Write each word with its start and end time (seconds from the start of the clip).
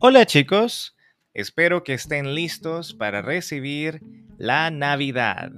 Hola 0.00 0.26
chicos, 0.26 0.94
espero 1.34 1.82
que 1.82 1.92
estén 1.92 2.32
listos 2.36 2.94
para 2.94 3.20
recibir 3.20 4.00
la 4.38 4.70
Navidad. 4.70 5.50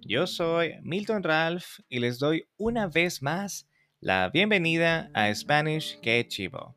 Yo 0.00 0.26
soy 0.26 0.72
Milton 0.82 1.22
Ralph 1.22 1.78
y 1.88 2.00
les 2.00 2.18
doy 2.18 2.48
una 2.56 2.88
vez 2.88 3.22
más 3.22 3.68
la 4.00 4.28
bienvenida 4.30 5.08
a 5.14 5.32
Spanish 5.32 6.00
Que 6.00 6.26
Chivo. 6.26 6.74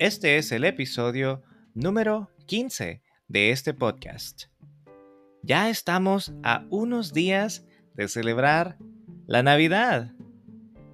Este 0.00 0.36
es 0.36 0.50
el 0.50 0.64
episodio 0.64 1.44
número 1.74 2.28
15 2.46 3.02
de 3.28 3.50
este 3.52 3.72
podcast. 3.72 4.46
Ya 5.44 5.70
estamos 5.70 6.32
a 6.42 6.66
unos 6.70 7.12
días 7.12 7.64
de 7.94 8.08
celebrar 8.08 8.78
la 9.28 9.44
Navidad 9.44 10.10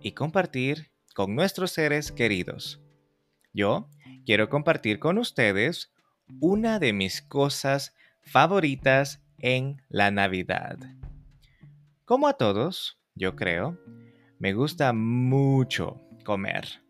y 0.02 0.12
compartir 0.12 0.90
con 1.14 1.34
nuestros 1.34 1.70
seres 1.70 2.12
queridos. 2.12 2.82
Yo 3.54 3.88
quiero 4.24 4.48
compartir 4.48 4.98
con 4.98 5.18
ustedes 5.18 5.92
una 6.40 6.78
de 6.78 6.92
mis 6.92 7.22
cosas 7.22 7.94
favoritas 8.22 9.22
en 9.38 9.82
la 9.88 10.10
Navidad. 10.10 10.78
Como 12.04 12.28
a 12.28 12.34
todos, 12.34 12.98
yo 13.14 13.36
creo, 13.36 13.78
me 14.38 14.52
gusta 14.52 14.92
mucho 14.92 16.00
comer. 16.24 16.82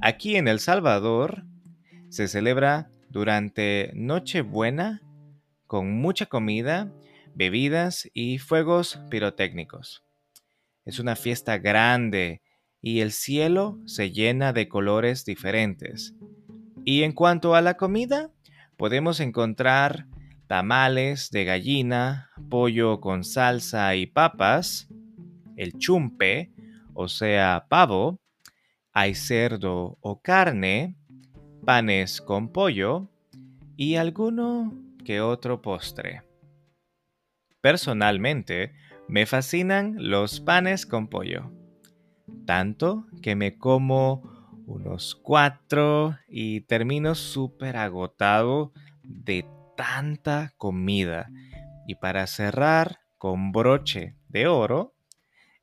Aquí 0.00 0.36
en 0.36 0.48
El 0.48 0.60
Salvador 0.60 1.44
se 2.08 2.26
celebra 2.26 2.90
durante 3.10 3.90
Nochebuena 3.94 5.02
con 5.66 5.92
mucha 5.92 6.26
comida, 6.26 6.92
bebidas 7.34 8.10
y 8.12 8.38
fuegos 8.38 9.00
pirotécnicos. 9.10 10.02
Es 10.84 10.98
una 10.98 11.16
fiesta 11.16 11.58
grande 11.58 12.42
y 12.82 13.00
el 13.00 13.12
cielo 13.12 13.78
se 13.86 14.10
llena 14.10 14.52
de 14.52 14.68
colores 14.68 15.24
diferentes. 15.24 16.14
Y 16.84 17.02
en 17.02 17.12
cuanto 17.12 17.54
a 17.54 17.60
la 17.60 17.74
comida, 17.74 18.30
podemos 18.76 19.20
encontrar 19.20 20.06
tamales 20.46 21.30
de 21.30 21.44
gallina, 21.44 22.30
pollo 22.48 23.00
con 23.00 23.24
salsa 23.24 23.94
y 23.94 24.06
papas, 24.06 24.88
el 25.56 25.78
chumpe, 25.78 26.52
o 26.94 27.08
sea, 27.08 27.66
pavo, 27.68 28.20
hay 28.92 29.14
cerdo 29.14 29.98
o 30.00 30.20
carne, 30.20 30.96
panes 31.64 32.20
con 32.20 32.50
pollo 32.50 33.10
y 33.76 33.96
alguno 33.96 34.74
que 35.04 35.20
otro 35.20 35.62
postre. 35.62 36.22
Personalmente, 37.60 38.72
me 39.06 39.26
fascinan 39.26 39.96
los 39.98 40.40
panes 40.40 40.86
con 40.86 41.08
pollo 41.08 41.59
tanto 42.44 43.06
que 43.22 43.36
me 43.36 43.58
como 43.58 44.22
unos 44.66 45.14
cuatro 45.14 46.16
y 46.28 46.62
termino 46.62 47.14
súper 47.14 47.76
agotado 47.76 48.72
de 49.02 49.44
tanta 49.76 50.52
comida. 50.56 51.30
Y 51.86 51.96
para 51.96 52.26
cerrar 52.26 53.00
con 53.18 53.52
broche 53.52 54.14
de 54.28 54.46
oro, 54.46 54.94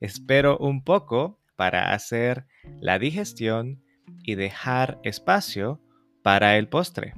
espero 0.00 0.58
un 0.58 0.84
poco 0.84 1.40
para 1.56 1.92
hacer 1.92 2.46
la 2.80 2.98
digestión 2.98 3.82
y 4.22 4.34
dejar 4.34 4.98
espacio 5.02 5.80
para 6.22 6.56
el 6.58 6.68
postre. 6.68 7.14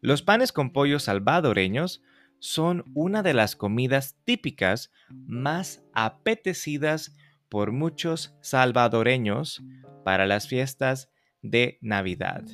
Los 0.00 0.22
panes 0.22 0.52
con 0.52 0.72
pollo 0.72 0.98
salvadoreños 0.98 2.02
son 2.38 2.84
una 2.94 3.22
de 3.22 3.34
las 3.34 3.56
comidas 3.56 4.16
típicas 4.24 4.92
más 5.10 5.82
apetecidas 5.92 7.16
por 7.48 7.72
muchos 7.72 8.34
salvadoreños 8.40 9.62
para 10.04 10.26
las 10.26 10.48
fiestas 10.48 11.10
de 11.42 11.78
Navidad. 11.80 12.44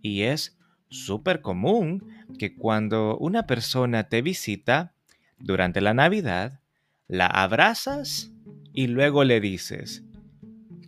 Y 0.00 0.22
es 0.22 0.58
súper 0.88 1.40
común 1.40 2.06
que 2.38 2.54
cuando 2.54 3.16
una 3.18 3.46
persona 3.46 4.08
te 4.08 4.22
visita 4.22 4.94
durante 5.38 5.80
la 5.80 5.94
Navidad, 5.94 6.60
la 7.08 7.26
abrazas 7.26 8.32
y 8.72 8.86
luego 8.86 9.24
le 9.24 9.40
dices, 9.40 10.04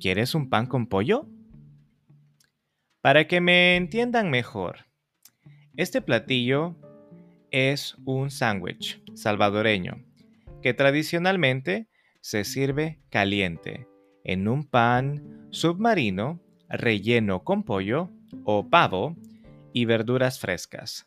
¿quieres 0.00 0.34
un 0.34 0.48
pan 0.48 0.66
con 0.66 0.86
pollo? 0.86 1.28
Para 3.00 3.26
que 3.26 3.40
me 3.40 3.76
entiendan 3.76 4.30
mejor, 4.30 4.86
este 5.76 6.00
platillo 6.00 6.76
es 7.50 7.96
un 8.04 8.30
sándwich 8.30 9.02
salvadoreño 9.14 10.02
que 10.62 10.72
tradicionalmente 10.72 11.88
se 12.24 12.44
sirve 12.44 13.02
caliente 13.10 13.86
en 14.24 14.48
un 14.48 14.64
pan 14.64 15.46
submarino 15.50 16.40
relleno 16.70 17.44
con 17.44 17.64
pollo 17.64 18.08
o 18.44 18.70
pavo 18.70 19.14
y 19.74 19.84
verduras 19.84 20.38
frescas. 20.38 21.06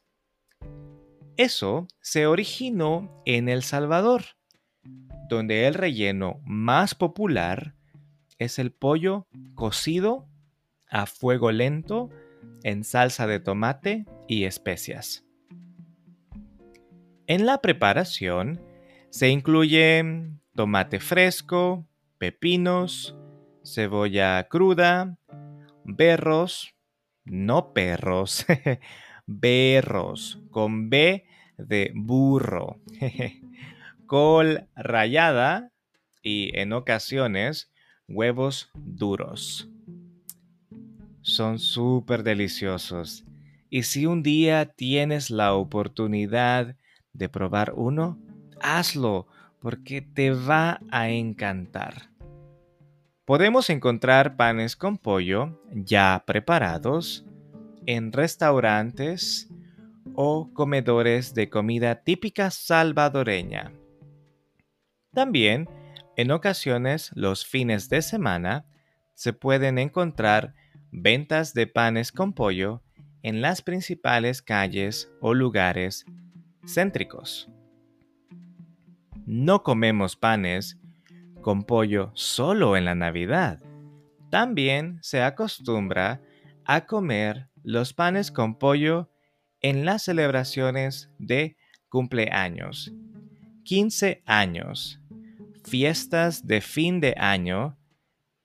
Eso 1.36 1.88
se 2.02 2.28
originó 2.28 3.24
en 3.26 3.50
El 3.50 3.64
Salvador, 3.64 4.26
donde 5.28 5.66
el 5.66 5.74
relleno 5.74 6.40
más 6.46 6.94
popular 6.94 7.74
es 8.38 8.60
el 8.60 8.72
pollo 8.72 9.26
cocido 9.56 10.30
a 10.88 11.08
fuego 11.08 11.52
lento 11.52 12.12
en 12.62 12.84
salsa 12.84 13.26
de 13.26 13.40
tomate 13.40 14.06
y 14.28 14.44
especias. 14.44 15.26
En 17.26 17.48
la 17.48 17.60
preparación 17.60 18.62
se 19.10 19.30
incluye 19.30 20.38
tomate 20.58 21.00
fresco, 21.00 21.86
pepinos, 22.18 23.16
cebolla 23.64 24.48
cruda, 24.50 25.16
berros, 25.86 26.74
no 27.26 27.74
perros, 27.74 28.44
berros, 29.28 30.42
con 30.50 30.90
B 30.90 31.26
de 31.60 31.92
burro, 31.94 32.80
col 34.08 34.68
rallada 34.76 35.72
y 36.24 36.58
en 36.58 36.74
ocasiones 36.74 37.72
huevos 38.08 38.72
duros. 38.74 39.70
Son 41.22 41.60
súper 41.60 42.24
deliciosos. 42.24 43.26
Y 43.70 43.84
si 43.84 44.08
un 44.08 44.24
día 44.24 44.66
tienes 44.66 45.30
la 45.30 45.54
oportunidad 45.54 46.76
de 47.14 47.30
probar 47.30 47.74
uno, 47.76 48.18
hazlo 48.60 49.28
porque 49.68 50.02
te 50.02 50.32
va 50.32 50.80
a 50.92 51.10
encantar. 51.10 52.10
Podemos 53.26 53.70
encontrar 53.70 54.38
panes 54.38 54.78
con 54.78 54.98
pollo 54.98 55.62
ya 55.74 56.24
preparados 56.26 57.26
en 57.86 58.14
restaurantes 58.14 59.50
o 60.16 60.54
comedores 60.54 61.34
de 61.34 61.50
comida 61.50 62.02
típica 62.02 62.50
salvadoreña. 62.50 63.74
También, 65.14 65.68
en 66.16 66.32
ocasiones, 66.32 67.12
los 67.14 67.46
fines 67.46 67.90
de 67.90 68.02
semana, 68.02 68.66
se 69.16 69.34
pueden 69.34 69.80
encontrar 69.80 70.54
ventas 70.94 71.54
de 71.54 71.68
panes 71.68 72.14
con 72.14 72.32
pollo 72.32 72.84
en 73.22 73.42
las 73.42 73.62
principales 73.62 74.42
calles 74.42 75.12
o 75.20 75.34
lugares 75.34 76.06
céntricos 76.66 77.50
no 79.28 79.62
comemos 79.62 80.16
panes 80.16 80.80
con 81.42 81.66
pollo 81.66 82.12
solo 82.14 82.78
en 82.78 82.86
la 82.86 82.96
Navidad. 82.96 83.62
También 84.32 85.00
se 85.02 85.22
acostumbra 85.22 86.22
a 86.66 86.86
comer 86.86 87.50
los 87.62 87.94
panes 87.94 88.32
con 88.32 88.58
pollo 88.58 89.12
en 89.60 89.84
las 89.84 90.04
celebraciones 90.04 91.12
de 91.20 91.58
cumpleaños, 91.90 92.94
15 93.66 94.24
años, 94.26 95.02
fiestas 95.66 96.48
de 96.48 96.62
fin 96.62 97.02
de 97.02 97.14
año, 97.18 97.78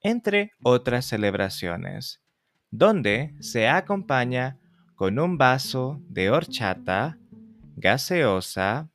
entre 0.01 0.51
otras 0.61 1.05
celebraciones, 1.05 2.21
donde 2.71 3.35
se 3.39 3.69
acompaña 3.69 4.59
con 4.95 5.17
un 5.17 5.37
vaso 5.37 6.01
de 6.09 6.29
horchata, 6.29 7.17
gaseosa, 7.77 8.89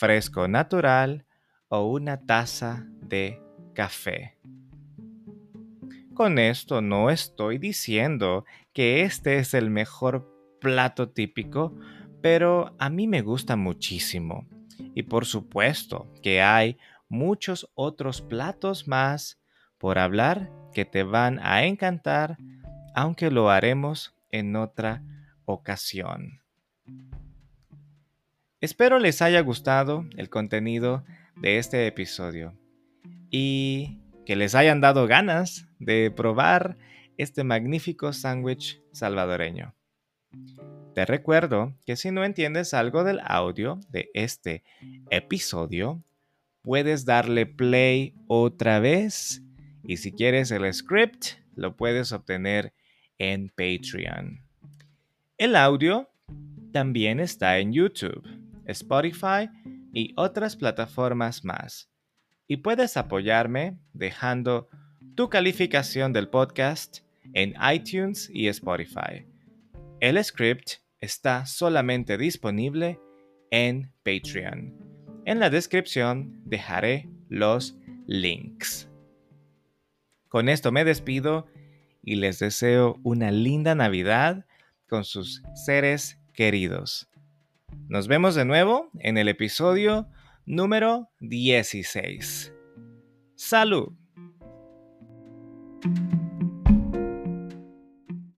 fresco 0.00 0.48
natural 0.48 1.26
o 1.68 1.84
una 1.84 2.24
taza 2.24 2.86
de 3.02 3.38
café. 3.74 4.38
Con 6.14 6.38
esto 6.38 6.80
no 6.80 7.10
estoy 7.10 7.58
diciendo 7.58 8.46
que 8.72 9.02
este 9.02 9.36
es 9.36 9.52
el 9.52 9.68
mejor 9.68 10.26
plato 10.58 11.10
típico, 11.10 11.76
pero 12.22 12.74
a 12.78 12.88
mí 12.88 13.06
me 13.08 13.20
gusta 13.20 13.56
muchísimo. 13.56 14.46
Y 14.94 15.02
por 15.02 15.26
supuesto 15.26 16.10
que 16.22 16.40
hay 16.40 16.78
muchos 17.10 17.70
otros 17.74 18.22
platos 18.22 18.88
más 18.88 19.38
por 19.76 19.98
hablar 19.98 20.50
que 20.72 20.86
te 20.86 21.02
van 21.02 21.38
a 21.42 21.64
encantar, 21.64 22.38
aunque 22.94 23.30
lo 23.30 23.50
haremos 23.50 24.14
en 24.30 24.56
otra 24.56 25.02
ocasión. 25.44 26.39
Espero 28.60 28.98
les 28.98 29.22
haya 29.22 29.40
gustado 29.40 30.04
el 30.18 30.28
contenido 30.28 31.02
de 31.36 31.56
este 31.56 31.86
episodio 31.86 32.54
y 33.30 33.98
que 34.26 34.36
les 34.36 34.54
hayan 34.54 34.82
dado 34.82 35.06
ganas 35.06 35.66
de 35.78 36.10
probar 36.10 36.76
este 37.16 37.42
magnífico 37.42 38.12
sándwich 38.12 38.82
salvadoreño. 38.92 39.74
Te 40.94 41.06
recuerdo 41.06 41.74
que 41.86 41.96
si 41.96 42.10
no 42.10 42.22
entiendes 42.22 42.74
algo 42.74 43.02
del 43.02 43.20
audio 43.24 43.80
de 43.88 44.10
este 44.12 44.62
episodio, 45.08 46.02
puedes 46.60 47.06
darle 47.06 47.46
play 47.46 48.14
otra 48.26 48.78
vez 48.78 49.42
y 49.84 49.96
si 49.96 50.12
quieres 50.12 50.50
el 50.50 50.70
script, 50.74 51.38
lo 51.54 51.76
puedes 51.76 52.12
obtener 52.12 52.74
en 53.16 53.48
Patreon. 53.48 54.42
El 55.38 55.56
audio 55.56 56.10
también 56.72 57.20
está 57.20 57.58
en 57.58 57.72
YouTube, 57.72 58.39
Spotify 58.66 59.48
y 59.92 60.12
otras 60.16 60.56
plataformas 60.56 61.44
más. 61.44 61.90
Y 62.46 62.58
puedes 62.58 62.96
apoyarme 62.96 63.78
dejando 63.92 64.68
tu 65.14 65.28
calificación 65.28 66.12
del 66.12 66.28
podcast 66.28 66.98
en 67.34 67.54
iTunes 67.72 68.30
y 68.32 68.48
Spotify. 68.48 69.26
El 70.00 70.22
script 70.24 70.80
está 70.98 71.46
solamente 71.46 72.16
disponible 72.16 72.98
en 73.50 73.92
Patreon. 74.04 74.74
En 75.24 75.38
la 75.38 75.50
descripción 75.50 76.40
dejaré 76.44 77.08
los 77.28 77.76
links. 78.06 78.88
Con 80.28 80.48
esto 80.48 80.72
me 80.72 80.84
despido 80.84 81.46
y 82.02 82.16
les 82.16 82.38
deseo 82.38 82.98
una 83.02 83.30
linda 83.30 83.74
Navidad 83.74 84.46
con 84.88 85.04
sus 85.04 85.42
seres 85.54 86.18
queridos. 86.32 87.09
Nos 87.88 88.08
vemos 88.08 88.34
de 88.34 88.44
nuevo 88.44 88.90
en 89.00 89.18
el 89.18 89.28
episodio 89.28 90.08
número 90.46 91.10
16. 91.20 92.52
Salud. 93.34 93.92